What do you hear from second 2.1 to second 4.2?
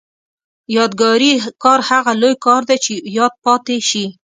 لوی کار دی چې یاد پاتې شي.